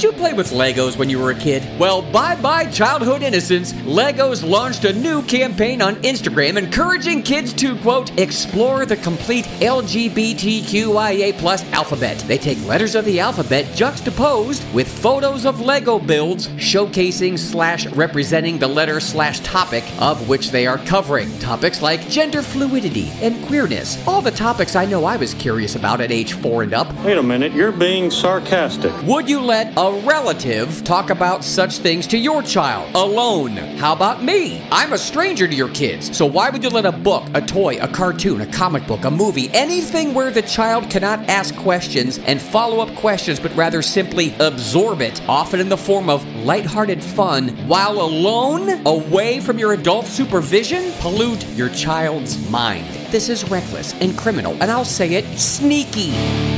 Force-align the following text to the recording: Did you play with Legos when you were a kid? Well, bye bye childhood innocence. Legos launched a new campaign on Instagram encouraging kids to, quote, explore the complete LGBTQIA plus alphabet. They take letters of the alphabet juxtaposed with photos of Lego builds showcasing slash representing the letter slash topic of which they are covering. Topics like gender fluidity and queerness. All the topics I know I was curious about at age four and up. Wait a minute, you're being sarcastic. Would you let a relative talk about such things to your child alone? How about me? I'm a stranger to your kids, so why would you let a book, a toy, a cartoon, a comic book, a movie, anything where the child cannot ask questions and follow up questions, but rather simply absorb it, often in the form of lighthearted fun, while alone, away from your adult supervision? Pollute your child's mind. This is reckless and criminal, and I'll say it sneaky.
Did 0.00 0.12
you 0.12 0.18
play 0.18 0.32
with 0.32 0.52
Legos 0.52 0.96
when 0.96 1.10
you 1.10 1.18
were 1.18 1.32
a 1.32 1.34
kid? 1.34 1.62
Well, 1.78 2.00
bye 2.00 2.34
bye 2.34 2.64
childhood 2.70 3.20
innocence. 3.20 3.74
Legos 3.74 4.42
launched 4.42 4.86
a 4.86 4.94
new 4.94 5.20
campaign 5.24 5.82
on 5.82 5.96
Instagram 5.96 6.56
encouraging 6.56 7.22
kids 7.22 7.52
to, 7.52 7.76
quote, 7.76 8.18
explore 8.18 8.86
the 8.86 8.96
complete 8.96 9.44
LGBTQIA 9.60 11.34
plus 11.34 11.70
alphabet. 11.72 12.16
They 12.20 12.38
take 12.38 12.64
letters 12.64 12.94
of 12.94 13.04
the 13.04 13.20
alphabet 13.20 13.66
juxtaposed 13.74 14.64
with 14.72 14.88
photos 14.88 15.44
of 15.44 15.60
Lego 15.60 15.98
builds 15.98 16.48
showcasing 16.48 17.38
slash 17.38 17.84
representing 17.88 18.58
the 18.58 18.68
letter 18.68 19.00
slash 19.00 19.40
topic 19.40 19.84
of 20.00 20.30
which 20.30 20.50
they 20.50 20.66
are 20.66 20.78
covering. 20.78 21.28
Topics 21.40 21.82
like 21.82 22.08
gender 22.08 22.40
fluidity 22.40 23.10
and 23.20 23.44
queerness. 23.44 24.02
All 24.08 24.22
the 24.22 24.30
topics 24.30 24.76
I 24.76 24.86
know 24.86 25.04
I 25.04 25.18
was 25.18 25.34
curious 25.34 25.76
about 25.76 26.00
at 26.00 26.10
age 26.10 26.32
four 26.32 26.62
and 26.62 26.72
up. 26.72 26.90
Wait 27.04 27.18
a 27.18 27.22
minute, 27.22 27.52
you're 27.52 27.70
being 27.70 28.10
sarcastic. 28.10 28.94
Would 29.02 29.28
you 29.28 29.40
let 29.40 29.76
a 29.76 29.89
relative 29.90 30.84
talk 30.84 31.10
about 31.10 31.44
such 31.44 31.78
things 31.78 32.06
to 32.08 32.18
your 32.18 32.42
child 32.42 32.94
alone? 32.94 33.56
How 33.78 33.92
about 33.92 34.22
me? 34.22 34.66
I'm 34.70 34.92
a 34.92 34.98
stranger 34.98 35.46
to 35.46 35.54
your 35.54 35.68
kids, 35.70 36.16
so 36.16 36.26
why 36.26 36.50
would 36.50 36.62
you 36.62 36.70
let 36.70 36.86
a 36.86 36.92
book, 36.92 37.24
a 37.34 37.40
toy, 37.40 37.78
a 37.78 37.88
cartoon, 37.88 38.40
a 38.40 38.46
comic 38.46 38.86
book, 38.86 39.04
a 39.04 39.10
movie, 39.10 39.50
anything 39.52 40.14
where 40.14 40.30
the 40.30 40.42
child 40.42 40.90
cannot 40.90 41.28
ask 41.28 41.54
questions 41.56 42.18
and 42.18 42.40
follow 42.40 42.80
up 42.80 42.94
questions, 42.96 43.40
but 43.40 43.54
rather 43.56 43.82
simply 43.82 44.34
absorb 44.40 45.00
it, 45.00 45.20
often 45.28 45.60
in 45.60 45.68
the 45.68 45.76
form 45.76 46.08
of 46.08 46.26
lighthearted 46.36 47.02
fun, 47.02 47.48
while 47.68 48.00
alone, 48.00 48.86
away 48.86 49.40
from 49.40 49.58
your 49.58 49.72
adult 49.72 50.06
supervision? 50.06 50.92
Pollute 51.00 51.46
your 51.50 51.68
child's 51.70 52.50
mind. 52.50 52.86
This 53.10 53.28
is 53.28 53.48
reckless 53.50 53.94
and 54.00 54.16
criminal, 54.16 54.52
and 54.60 54.70
I'll 54.70 54.84
say 54.84 55.14
it 55.14 55.26
sneaky. 55.38 56.49